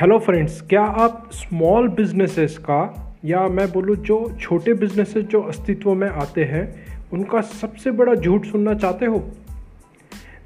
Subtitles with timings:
[0.00, 5.94] Hello friends क्या आप small businesses का या मैं बोलूँ जो छोटे बिजनेसेस जो अस्तित्व
[5.94, 9.30] में आते हैं, उनका सबसे बड़ा झूठ सुनना चाहते हो?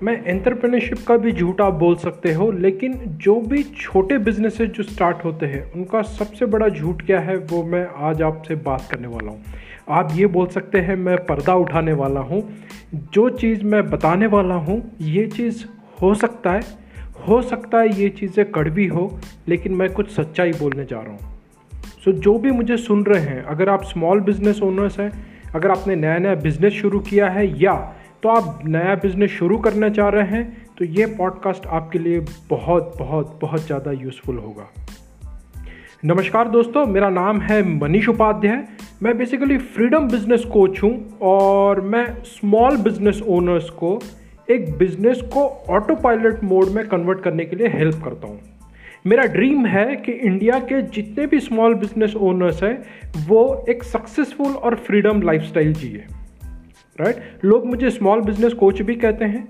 [0.02, 4.82] मैं एंटरप्रेन्योरशिप का भी झूठ आप बोल सकते हो, लेकिन जो भी छोटे बिजनेसेस जो
[4.82, 9.08] स्टार्ट होते हैं, उनका सबसे बड़ा झूठ क्या है, वो मैं आज आपसे बात करने
[9.08, 9.42] वाला हूँ।
[9.88, 12.54] आप ये बोल सकते हैं, मैं पर्दा उठाने वाला हूँ।
[12.94, 15.64] जो चीज़ मैं बताने वाला हूँ, ये चीज़
[16.02, 16.83] हो सकता है
[17.14, 19.18] हो सकता है ये चीज़ें कड़वी हो
[19.48, 21.32] लेकिन मैं कुछ सच्चाई बोलने जा रहा हूँ।
[22.04, 25.10] सो so, जो भी मुझे सुन रहे हैं अगर आप स्मॉल बिज़नेस ओनर्स हैं
[25.54, 27.74] अगर आपने नया नया बिज़नेस शुरू किया है या
[28.22, 32.94] तो आप नया बिज़नेस शुरू करना चाह रहे हैं तो ये पॉडकास्ट आपके लिए बहुत
[32.98, 34.68] बहुत बहुत ज़्यादा यूज़फुल होगा।
[36.04, 38.64] नमस्कार दोस्तों मेरा नाम है मनीष उपाध्याय।
[39.02, 43.98] मैं बेसिकली फ्रीडम बिज़नेस कोच हूँ और मैं स्मॉल बिज़नेस ओनर्स को
[44.50, 48.40] एक बिज़नेस को ऑटो पायलट मोड में कन्वर्ट करने के लिए हेल्प करता हूँ।
[49.06, 52.84] मेरा ड्रीम है कि इंडिया के जितने भी स्मॉल बिज़नेस ओनर्स हैं,
[53.28, 56.04] वो एक सक्सेसफुल और फ्रीडम लाइफस्टाइल जिए।
[57.00, 59.48] राइट लोग मुझे स्मॉल बिज़नेस कोच भी कहते हैं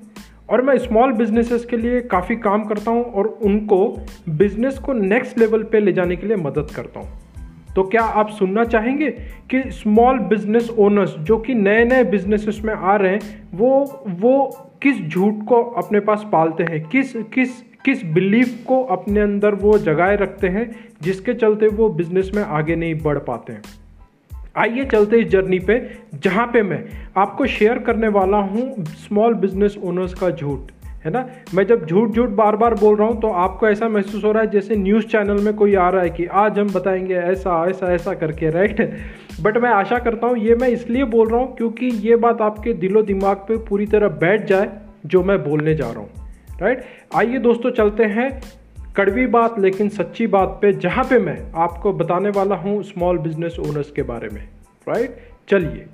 [0.50, 5.38] और मैं स्मॉल बिजनेसेस के लिए काफ़ी काम करता हूँ और उनको बिज़नेस को नेक्स्ट
[5.38, 7.08] लेवल पे ले जाने के लिए मदद करता हूँ।
[7.76, 9.10] तो क्या आप सुनना चाहेंगे
[9.50, 14.56] कि स्मॉल बिज़नेस ओनर्स जो कि नए नए बिजनेसेस में आ रहे हैं, वो वो
[14.82, 16.88] किस झूठ को अपने पास पालते हैं?
[16.88, 17.50] किस किस
[17.84, 22.76] किस बिलीफ को अपने अंदर वो जगाए रखते हैं जिसके चलते वो बिज़नेस में आगे
[22.76, 23.62] नहीं बढ़ पाते हैं?
[24.56, 26.84] आइए चलते इस जर्नी पे, जहाँ पे मैं
[27.16, 30.60] आपको शेयर करने वाला हूँ स्मॉल बिज़नेस ओनर्स का झूठ,
[31.04, 31.28] है ना?
[31.54, 34.42] मैं जब झूठ झूठ बार बार बोल रहा हूँ तो आपको ऐसा महसूस हो रहा
[34.42, 37.94] है जैसे न्यूज़ चैनल में कोई आ रहा है कि आज हम बताएँगे ऐसा ऐसा
[37.94, 38.98] ऐसा करके राइट
[39.40, 42.72] बट मैं आशा करता हूँ, ये मैं इसलिए बोल रहा हूँ क्योंकि ये बात आपके
[42.72, 44.70] दिलो दिमाग पे पूरी तरह बैठ जाए,
[45.06, 48.30] जो मैं बोलने जा रहा हूँ। राइट आइए दोस्तों, चलते हैं
[48.96, 53.56] कड़वी बात लेकिन सच्ची बात पे, जहाँ पे मैं आपको बताने वाला हूँ स्मॉल बिज़नेस
[53.60, 54.42] ओनर्स के बारे में।
[54.88, 55.16] राइट
[55.48, 55.86] चलिए।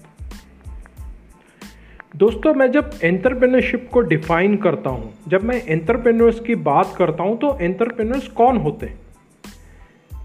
[2.16, 7.38] दोस्तों, मैं जब एंटरप्रेन्योरशिप को डिफाइन करता हूँ, जब मैं एंटरप्रेन्योर्स की बात करता हूँ
[7.38, 8.98] तो एंटरप्रेन्योर्स कौन होते हैं?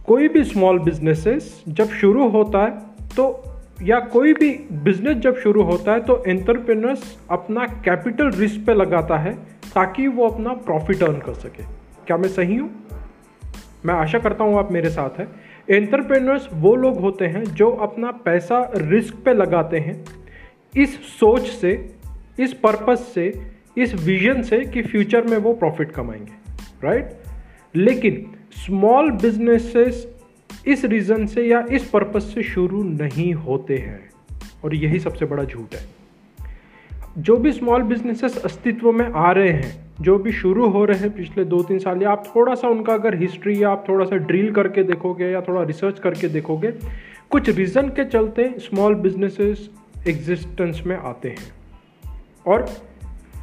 [0.05, 3.43] कोई भी स्मॉल बिजनेसेस जब शुरू होता है तो
[3.81, 9.17] या कोई भी बिज़नेस जब शुरू होता है तो एंटरप्रेनर्स अपना कैपिटल रिस्क पे लगाता
[9.17, 9.33] है,
[9.75, 11.63] ताकि वो अपना प्रॉफिट अर्न कर सके।
[12.07, 12.69] क्या मैं सही हूँ?
[13.85, 15.27] मैं आशा करता हूँ आप मेरे साथ हैं।
[15.69, 20.05] एंटरप्रेनर्स वो लोग होते हैं जो अपना पैसा रिस्क पे लगाते हैं,
[20.77, 21.95] इस सोच से,
[22.39, 23.41] इस पर्पस से,
[23.77, 26.33] इस विजन से कि फ्यूचर में वो प्रॉफिट कमाएँगे
[26.87, 27.09] राइट
[27.75, 30.14] लेकिन स्मॉल बिजनेसेस
[30.67, 34.09] इस रीज़न से या इस पर्पज़ से शुरू नहीं होते हैं।
[34.63, 35.87] और यही सबसे बड़ा झूठ है।
[37.17, 41.09] जो भी स्मॉल बिजनेसेस अस्तित्व में आ रहे हैं, जो भी शुरू हो रहे हैं
[41.09, 44.15] पिछले दो तीन साल, या आप थोड़ा सा उनका अगर हिस्ट्री या आप थोड़ा सा
[44.15, 46.73] ड्रिल करके देखोगे, या थोड़ा रिसर्च करके देखोगे,
[47.29, 49.69] कुछ रीज़न के चलते स्मॉल बिजनेसेस
[50.07, 51.53] एग्जिस्टेंस में आते हैं।
[52.47, 52.69] और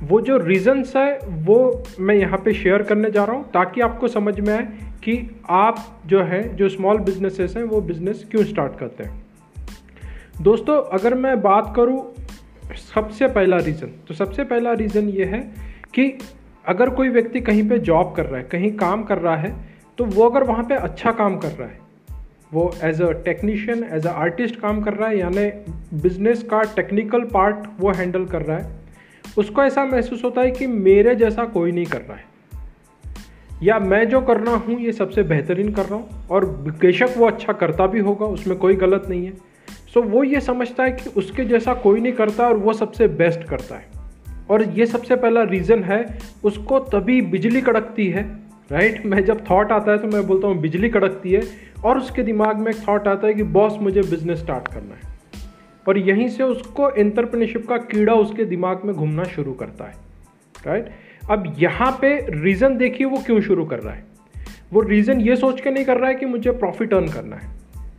[0.02, 4.08] वो जो रीज़न्स है, वो मैं यहाँ पे शेयर करने जा रहा हूँ, ताकि आपको
[4.08, 4.62] समझ में आए
[5.04, 5.14] कि
[5.50, 5.76] आप
[6.06, 9.22] जो है, जो स्मॉल बिजनेसेस हैं, वो बिज़नेस क्यों स्टार्ट करते हैं।
[10.42, 12.00] दोस्तों, अगर मैं बात करूँ
[12.74, 15.40] सबसे पहला रीज़न तो सबसे पहला रीज़न ये है
[15.94, 16.12] कि
[16.64, 19.54] अगर कोई व्यक्ति कहीं पे जॉब कर रहा है, कहीं काम कर रहा है
[19.98, 21.78] तो वो अगर वहाँ पे अच्छा काम कर रहा है,
[22.52, 25.50] वो as a technician as a artist काम कर रहा है, यानी
[26.02, 28.81] बिज़नेस का टेक्निकल पार्ट वो हैंडल कर रहा है
[29.38, 32.31] उसको ऐसा महसूस होता है कि मेरे जैसा कोई नहीं कर रहा है।
[33.62, 36.44] या मैं जो कर रहा हूँ, ये सबसे बेहतरीन कर रहा हूँ, और
[36.81, 39.32] बेशक वो अच्छा करता भी होगा, उसमें कोई गलत नहीं है।
[39.94, 43.44] सो वो ये समझता है कि उसके जैसा कोई नहीं करता और वो सबसे बेस्ट
[43.44, 43.91] करता है।
[44.50, 48.22] और ये सबसे पहला रीज़न है, उसको तभी बिजली कड़कती है
[48.70, 51.43] राइट मैं जब थॉट आता है तो मैं बोलता हूँ, बिजली कड़कती है,
[51.84, 55.12] और उसके दिमाग में एक थॉट आता है कि बॉस मुझे बिज़नेस स्टार्ट करना है।
[55.87, 59.94] और यहीं से उसको एंटरप्रेन्योरशिप का कीड़ा उसके दिमाग में घूमना शुरू करता है
[60.67, 60.90] राइट
[61.31, 64.05] अब यहाँ पे रीज़न देखिए वो क्यों शुरू कर रहा है।
[64.73, 67.50] वो रीज़न ये सोच के नहीं कर रहा है कि मुझे प्रॉफिट अर्न करना है।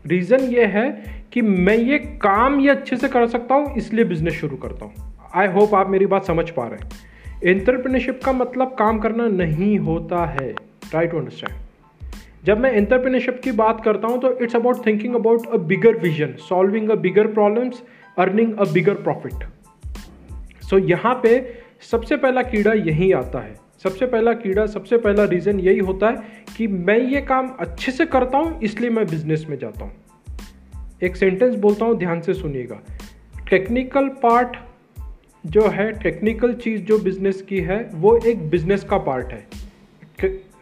[0.07, 0.89] रीज़न ये है
[1.33, 5.13] कि मैं ये काम ये अच्छे से कर सकता हूँ, इसलिए बिज़नेस शुरू करता हूँ।
[5.35, 9.77] आई होप आप मेरी बात समझ पा रहे हैं। एंटरप्रेन्योरशिप का मतलब काम करना नहीं
[9.79, 10.51] होता है
[10.89, 11.62] ट्राई टू अंडरस्टैंड
[12.43, 16.33] जब मैं एंटरप्रेन्योरशिप की बात करता हूँ तो it's about thinking about a bigger vision
[16.39, 17.83] solving a bigger problems
[18.17, 19.43] earning a bigger profit
[20.69, 21.55] so यहाँ पे
[21.91, 26.15] सबसे पहला कीड़ा यही आता है। सबसे पहला कीड़ा, सबसे पहला रीज़न यही होता है
[26.57, 29.93] कि मैं ये काम अच्छे से करता हूँ, इसलिए मैं बिज़नेस में जाता हूँ।
[31.03, 32.79] एक सेंटेंस बोलता हूँ, ध्यान से सुनिएगा।
[33.49, 34.57] टेक्निकल पार्ट
[35.45, 39.62] जो है टेक्निकल चीज़ जो बिज़नेस की है, वो एक बिज़नेस का पार्ट है।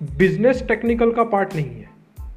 [0.02, 1.90] बिज़नेस टेक्निकल का पार्ट नहीं है।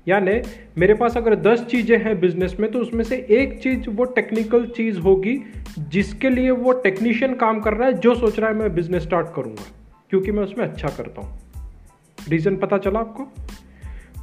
[0.08, 0.32] यानी
[0.78, 4.66] मेरे पास अगर दस चीज़ें हैं बिज़नेस में तो उसमें से एक चीज़ वो टेक्निकल
[4.66, 5.38] चीज़ होगी,
[5.78, 9.34] जिसके लिए वो टेक्नीशियन काम कर रहा है, जो सोच रहा है मैं बिज़नेस स्टार्ट
[9.36, 9.64] करूँगा,
[10.10, 11.38] क्योंकि मैं उसमें अच्छा करता हूँ।
[12.28, 13.28] रीज़न पता चला आपको?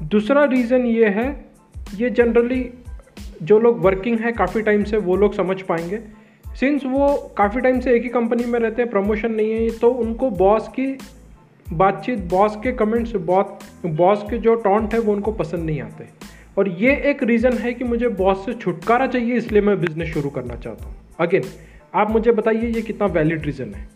[0.06, 1.46] दूसरा रीज़न ये है,
[1.96, 2.70] ये जनरली
[3.44, 6.00] जो लोग वर्किंग है, काफ़ी टाइम से वो लोग समझ पाएँगे।
[6.60, 9.90] सिंस वो काफ़ी टाइम से एक ही कंपनी में रहते हैं प्रमोशन नहीं है तो
[9.90, 10.86] उनको बॉस की
[11.74, 16.08] बातचीत बॉस के कमेंट्स बॉस बॉस के जो टॉन्ट है, वो उनको पसंद नहीं आते।
[16.58, 20.30] और ये एक रीज़न है कि मुझे बॉस से छुटकारा चाहिए, इसलिए मैं बिज़नेस शुरू
[20.30, 21.44] करना चाहता हूँ। अगेन
[21.96, 23.88] आप मुझे बताइए, ये कितना वैलिड रीज़न है।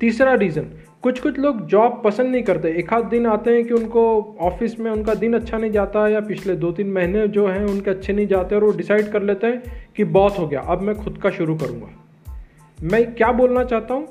[0.00, 0.70] तीसरा रीज़न
[1.02, 4.02] कुछ कुछ लोग जॉब पसंद नहीं करते। एक आध दिन आते हैं कि उनको
[4.40, 7.90] ऑफ़िस में उनका दिन अच्छा नहीं जाता या पिछले दो तीन महीने जो हैं, उनके
[7.90, 10.94] अच्छे नहीं जाते और वो डिसाइड कर लेते हैं कि बहुत हो गया, अब मैं
[10.94, 11.88] खुद का शुरू करूँगा।
[12.78, 14.06] मैं क्या बोलना चाहता हूँ?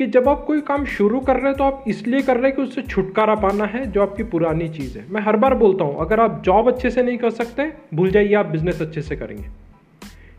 [0.00, 2.56] कि जब आप कोई काम शुरू कर रहे हैं तो आप इसलिए कर रहे हैं
[2.56, 6.00] कि उससे छुटकारा पाना है, जो आपकी पुरानी चीज़ है। मैं हर बार बोलता हूँ,
[6.00, 9.44] अगर आप जॉब अच्छे से नहीं कर सकते, भूल जाइए, आप बिज़नेस अच्छे से करेंगे।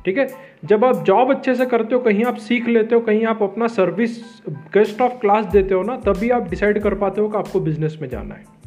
[0.06, 0.28] ठीक है?
[0.66, 3.68] जब आप जॉब अच्छे से करते हो, कहीं आप सीख लेते हो, कहीं आप अपना
[3.68, 7.60] सर्विस, गेस्ट ऑफ़ क्लास देते हो ना, तभी आप डिसाइड कर पाते हो कि आपको
[7.60, 8.61] बिज़नेस में जाना है।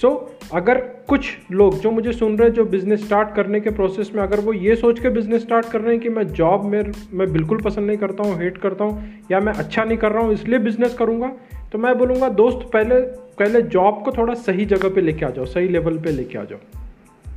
[0.00, 0.78] सो so, अगर
[1.08, 4.40] कुछ लोग जो मुझे सुन रहे हैं जो बिज़नेस स्टार्ट करने के प्रोसेस में अगर
[4.40, 7.60] वो ये सोच के बिज़नेस स्टार्ट कर रहे हैं कि मैं जॉब में मैं बिल्कुल
[7.60, 10.58] पसंद नहीं करता हूँ हेट करता हूँ या मैं अच्छा नहीं कर रहा हूँ इसलिए
[10.58, 11.32] बिज़नेस करूँगा
[11.72, 13.00] तो मैं बोलूँगा दोस्त पहले
[13.38, 16.44] पहले जॉब को थोड़ा सही जगह पे लेके आ जाओ सही लेवल पे लेके आ
[16.44, 16.58] जाओ।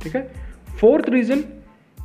[0.02, 0.32] ठीक है?
[0.80, 1.44] फोर्थ रीज़न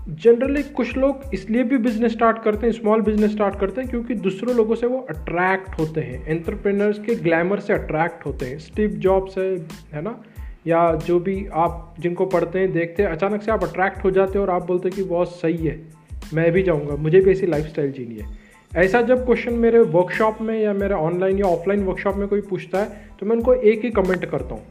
[0.09, 4.13] जनरली कुछ लोग इसलिए भी बिज़नेस स्टार्ट करते हैं स्मॉल बिज़नेस स्टार्ट करते हैं क्योंकि
[4.13, 8.89] दूसरे लोगों से वो अट्रैक्ट होते हैं एंटरप्रेनर्स के ग्लैमर से अट्रैक्ट होते हैं स्टीव
[8.89, 10.23] जॉब से है ना?
[10.67, 14.37] या जो भी आप जिनको पढ़ते हैं, देखते हैं, अचानक से आप अट्रैक्ट हो जाते
[14.39, 15.79] हैं और आप बोलते हैं कि बहुत सही है,
[16.33, 20.41] मैं भी जाऊँगा, मुझे भी ऐसी लाइफ स्टाइल जीनी है। ऐसा जब क्वेश्चन मेरे वर्कशॉप
[20.41, 23.83] में या मेरे ऑनलाइन या ऑफलाइन वर्कशॉप में कोई पूछता है तो मैं उनको एक
[23.83, 24.63] ही कमेंट करता हूँ।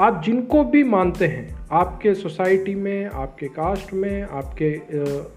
[0.00, 4.74] आप जिनको भी मानते हैं, आपके सोसाइटी में, आपके कास्ट में, आपके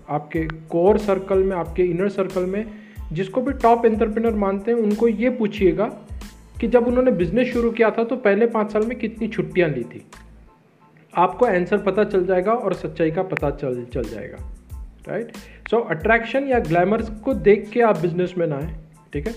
[0.10, 2.66] आपके कोर सर्कल में, आपके इनर सर्कल में,
[3.12, 5.92] जिसको भी टॉप एंटरप्रेनर मानते हैं, उनको ये पूछिएगा
[6.62, 9.84] कि जब उन्होंने बिज़नेस शुरू किया था तो पहले पाँच साल में कितनी छुट्टियाँ ली
[9.84, 10.06] थी?
[11.14, 14.38] आपको आंसर पता चल जाएगा और सच्चाई का पता चल चल जाएगा
[15.08, 15.32] राइट
[15.70, 18.76] सो अट्रैक्शन या ग्लैमर्स को देख के आप बिज़नेस में ना आए,
[19.14, 19.34] ठीक है?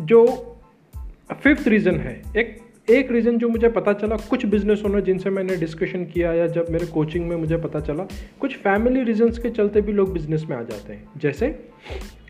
[0.00, 0.24] जो
[1.32, 2.56] फिफ्थ रीज़न है, एक
[2.90, 6.66] एक रीज़न जो मुझे पता चला, कुछ बिज़नेस ओनर जिनसे मैंने डिस्कशन किया या जब
[6.70, 8.06] मेरे कोचिंग में मुझे पता चला,
[8.40, 11.48] कुछ फैमिली रीजंस के चलते भी लोग बिज़नेस में आ जाते हैं। जैसे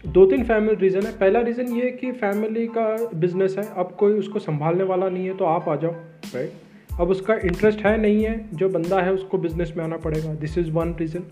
[0.07, 3.97] दो तीन फैमिली रीज़न है। पहला रीज़न ये है कि फैमिली का बिज़नेस है। अब
[3.99, 5.93] कोई उसको संभालने वाला नहीं है तो आप आ जाओ
[6.35, 10.35] राइट अब उसका इंटरेस्ट है नहीं है, जो बंदा है उसको बिज़नेस में आना पड़ेगा।
[10.35, 11.25] दिस इज़ वन रीज़न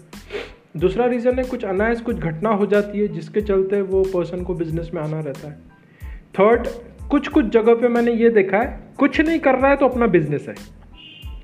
[0.77, 4.55] दूसरा रीज़न है, कुछ अनायस कुछ घटना हो जाती है, जिसके चलते वो पर्सन को
[4.55, 5.55] बिज़नेस में आना रहता है।
[6.35, 6.67] थर्ड
[7.11, 10.07] कुछ कुछ जगह पे मैंने ये देखा है, कुछ नहीं कर रहा है तो अपना
[10.07, 10.55] बिज़नेस है।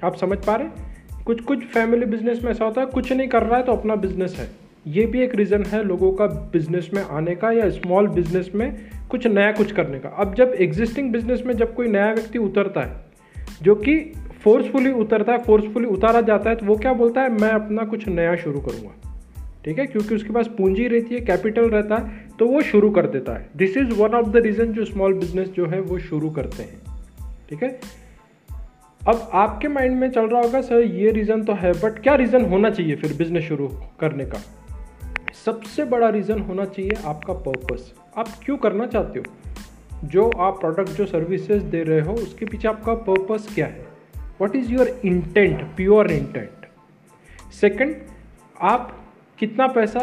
[0.05, 3.43] आप समझ पा रहे कुछ कुछ फैमिली बिज़नेस में ऐसा होता है, कुछ नहीं कर
[3.43, 7.03] रहा है तो अपना बिज़नेस है। ये भी एक रीज़न है लोगों का बिज़नेस में
[7.03, 8.75] आने का या स्मॉल बिज़नेस में
[9.11, 12.81] कुछ नया कुछ करने का। अब जब एग्जिस्टिंग बिज़नेस में जब कोई नया व्यक्ति उतरता
[12.81, 13.05] है,
[13.63, 13.99] जो कि
[14.45, 17.33] फोर्सफुली उतरता है फोर्सफुली उतारा जाता है तो वो क्या बोलता है?
[17.33, 18.95] मैं अपना कुछ नया शुरू करूँगा।
[19.65, 19.87] ठीक है?
[19.87, 23.49] क्योंकि उसके पास पूंजी रहती है कैपिटल रहता है तो वो शुरू कर देता है।
[23.57, 26.81] This is one of the reason जो स्मॉल बिज़नेस जो है वो शुरू करते हैं।
[27.51, 27.81] ठीक है?
[29.09, 32.45] अब आपके माइंड में चल रहा होगा, सर, ये रीज़न तो है बट क्या रीज़न
[32.45, 33.69] होना चाहिए फिर बिज़नेस शुरू
[34.01, 34.39] करने का?
[35.45, 39.25] सबसे बड़ा रीज़न होना चाहिए आपका पर्पस आप क्यों करना चाहते हो?
[40.05, 43.87] जो आप प्रोडक्ट जो सर्विसेज़ दे रहे हो, उसके पीछे आपका पर्पस क्या है?
[44.41, 46.67] What is your intent pure intent
[47.53, 47.97] second
[48.61, 48.93] आप
[49.39, 50.01] कितना पैसा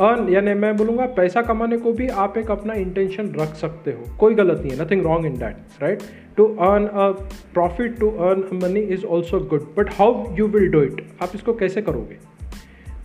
[0.00, 4.16] अर्न यानी मैं बोलूँगा पैसा कमाने को भी आप एक अपना इंटेंशन रख सकते हो।
[4.16, 6.02] कोई गलत नहीं है nothing wrong in that right
[6.36, 7.10] to earn a
[7.54, 11.54] profit to earn money is also good but how you will do it आप इसको
[11.54, 12.29] कैसे करोगे?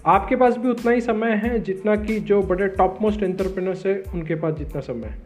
[0.05, 4.01] आपके पास भी उतना ही समय है जितना कि जो बड़े टॉप मोस्ट एंटरप्रेनर्स है,
[4.13, 5.17] उनके पास जितना समय है।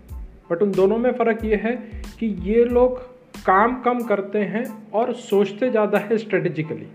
[0.52, 1.76] बट उन दोनों में फ़र्क ये है
[2.20, 3.00] कि ये लोग
[3.46, 6.88] काम कम करते हैं और सोचते ज़्यादा है स्ट्रेटेजिकली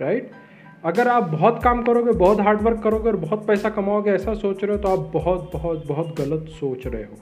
[0.00, 0.30] राइट
[0.84, 4.72] अगर आप बहुत काम करोगे, बहुत हार्डवर्क करोगे और बहुत पैसा कमाओगे, ऐसा सोच रहे
[4.72, 7.18] हो तो आप बहुत बहुत बहुत गलत सोच रहे हो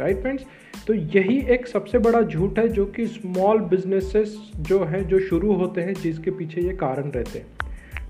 [0.00, 0.44] राइट फ्रेंड्स
[0.86, 5.52] तो यही एक सबसे बड़ा झूठ है जो कि स्मॉल बिजनेसेस जो है, जो शुरू
[5.54, 7.46] होते हैं, जिसके पीछे ये कारण रहते हैं।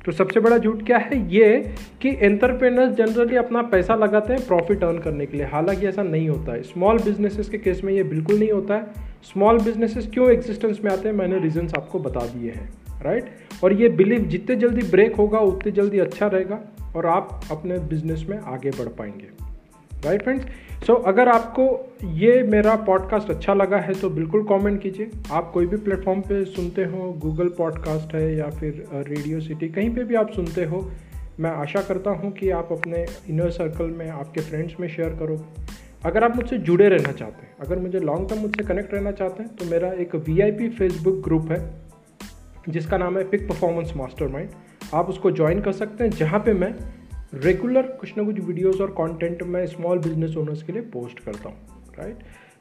[0.04, 1.34] तो सबसे बड़ा झूठ क्या है?
[1.34, 6.02] ये कि एंटरप्रेनर्स जनरली अपना पैसा लगाते हैं प्रॉफिट अर्न करने के लिए। हालाँकि ऐसा
[6.02, 8.84] नहीं होता है। स्मॉल बिजनेसेस के केस में ये बिल्कुल नहीं होता है।
[9.22, 11.16] स्मॉल बिजनेसेस क्यों एग्जिस्टेंस में आते हैं?
[11.16, 12.70] मैंने रीजंस आपको बता दिए हैं।
[13.02, 13.24] राइट
[13.64, 16.60] और ये बिलीव जितने जल्दी ब्रेक होगा, उतने जल्दी अच्छा रहेगा
[16.96, 19.26] और आप अपने बिज़नेस में आगे बढ़ पाएँगे।
[20.04, 20.44] राइट फ्रेंड्स
[20.86, 25.50] सो so, अगर आपको ये मेरा पॉडकास्ट अच्छा लगा है तो बिल्कुल कमेंट कीजिए। आप
[25.54, 30.04] कोई भी प्लेटफॉर्म पे सुनते हो गूगल पॉडकास्ट है या फिर रेडियो सिटी कहीं पे
[30.04, 30.90] भी आप सुनते हो
[31.40, 35.62] मैं आशा करता हूँ कि आप अपने इनर सर्कल में आपके फ्रेंड्स में शेयर करोगे
[36.04, 39.42] अगर आप मुझसे जुड़े रहना चाहते हैं अगर मुझे लॉन्ग टर्म मुझसे कनेक्ट रहना चाहते
[39.42, 41.74] हैं तो मेरा एक वीआईपी फेसबुक ग्रुप है
[42.68, 44.48] जिसका नाम है पिक परफॉर्मेंस मास्टर
[44.94, 46.74] आप उसको ज्वाइन कर सकते हैं जहाँ पे मैं
[47.34, 51.48] रेगुलर कुछ ना कुछ वीडियोस और कंटेंट मैं स्मॉल बिज़नेस ओनर्स के लिए पोस्ट करता
[51.48, 51.56] हूँ
[51.98, 52.18] right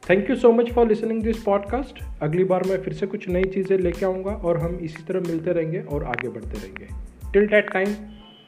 [0.09, 3.43] thank you so much for listening this podcast अगली बार मैं फिर से कुछ नई
[3.43, 6.87] चीज़ें लेके आऊँगा और हम इसी तरह मिलते रहेंगे और आगे बढ़ते रहेंगे।
[7.33, 7.93] Till that time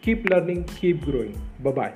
[0.04, 1.94] keep learning keep growing bye